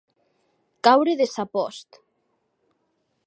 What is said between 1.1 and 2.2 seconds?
de sa post.